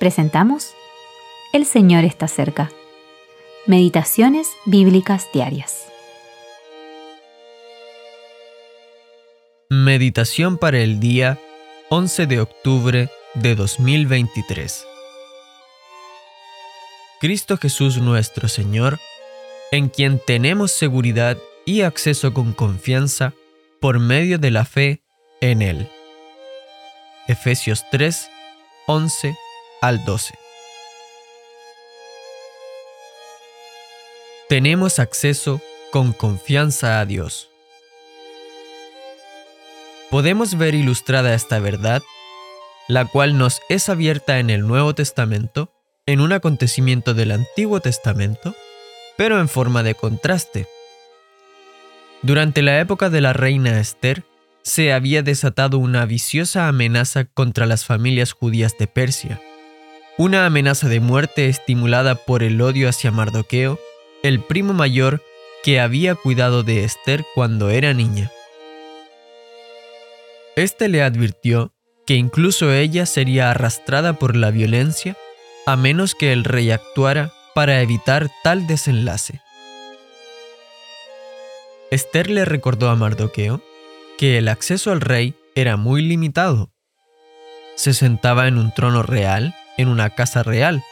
[0.00, 0.72] presentamos
[1.52, 2.72] El Señor está cerca.
[3.66, 5.84] Meditaciones Bíblicas Diarias.
[9.68, 11.38] Meditación para el día
[11.90, 14.86] 11 de octubre de 2023.
[17.20, 18.98] Cristo Jesús nuestro Señor,
[19.70, 21.36] en quien tenemos seguridad
[21.66, 23.34] y acceso con confianza
[23.80, 25.02] por medio de la fe
[25.42, 25.90] en Él.
[27.28, 28.30] Efesios 3,
[28.86, 29.36] 11
[29.80, 30.34] al 12.
[34.48, 37.48] Tenemos acceso con confianza a Dios.
[40.10, 42.02] Podemos ver ilustrada esta verdad,
[42.88, 45.72] la cual nos es abierta en el Nuevo Testamento,
[46.06, 48.54] en un acontecimiento del Antiguo Testamento,
[49.16, 50.66] pero en forma de contraste.
[52.22, 54.24] Durante la época de la reina Esther,
[54.62, 59.40] se había desatado una viciosa amenaza contra las familias judías de Persia
[60.20, 63.80] una amenaza de muerte estimulada por el odio hacia Mardoqueo,
[64.22, 65.22] el primo mayor
[65.62, 68.30] que había cuidado de Esther cuando era niña.
[70.56, 71.72] Este le advirtió
[72.06, 75.16] que incluso ella sería arrastrada por la violencia
[75.64, 79.40] a menos que el rey actuara para evitar tal desenlace.
[81.90, 83.62] Esther le recordó a Mardoqueo
[84.18, 86.70] que el acceso al rey era muy limitado.
[87.74, 90.84] Se sentaba en un trono real en una casa real.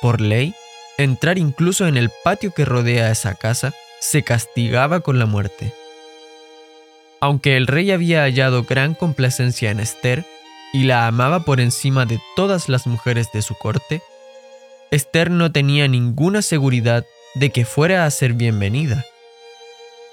[0.00, 0.54] Por ley,
[0.98, 5.74] entrar incluso en el patio que rodea esa casa se castigaba con la muerte.
[7.20, 10.24] Aunque el rey había hallado gran complacencia en Esther
[10.72, 14.02] y la amaba por encima de todas las mujeres de su corte,
[14.90, 19.04] Esther no tenía ninguna seguridad de que fuera a ser bienvenida.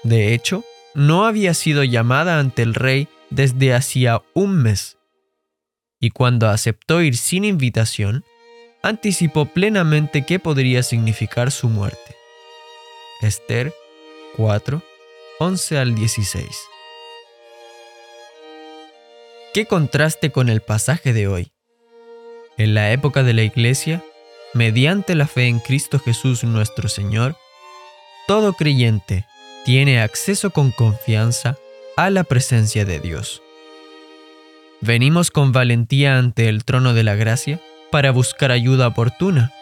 [0.02, 4.97] De hecho, no había sido llamada ante el rey desde hacía un mes
[6.00, 8.24] y cuando aceptó ir sin invitación,
[8.82, 12.16] anticipó plenamente qué podría significar su muerte.
[13.20, 13.74] Esther
[14.36, 14.82] 4,
[15.40, 16.46] 11 al 16.
[19.52, 21.52] ¿Qué contraste con el pasaje de hoy?
[22.56, 24.04] En la época de la Iglesia,
[24.54, 27.36] mediante la fe en Cristo Jesús nuestro Señor,
[28.26, 29.24] todo creyente
[29.64, 31.56] tiene acceso con confianza
[31.96, 33.42] a la presencia de Dios.
[34.80, 39.52] Venimos con valentía ante el trono de la gracia para buscar ayuda oportuna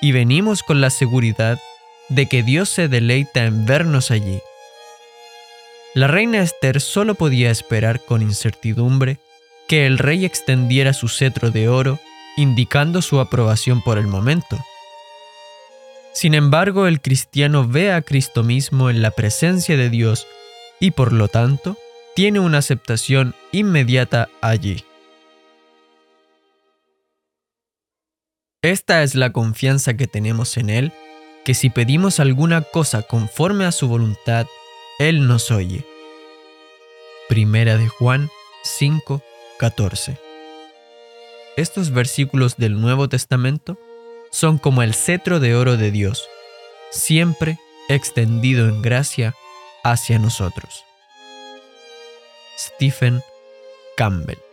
[0.00, 1.58] y venimos con la seguridad
[2.08, 4.40] de que Dios se deleita en vernos allí.
[5.94, 9.18] La reina Esther solo podía esperar con incertidumbre
[9.68, 11.98] que el rey extendiera su cetro de oro,
[12.36, 14.58] indicando su aprobación por el momento.
[16.12, 20.26] Sin embargo, el cristiano ve a Cristo mismo en la presencia de Dios
[20.80, 21.78] y por lo tanto
[22.16, 24.82] tiene una aceptación inmediata allí.
[28.62, 30.92] Esta es la confianza que tenemos en Él,
[31.44, 34.46] que si pedimos alguna cosa conforme a su voluntad,
[34.98, 35.84] Él nos oye.
[37.28, 38.30] Primera de Juan
[38.64, 39.22] 5,
[39.58, 40.18] 14.
[41.58, 43.78] Estos versículos del Nuevo Testamento
[44.30, 46.26] son como el cetro de oro de Dios,
[46.90, 47.58] siempre
[47.90, 49.34] extendido en gracia
[49.84, 50.85] hacia nosotros.
[52.56, 53.22] Stephen
[53.96, 54.45] Campbell.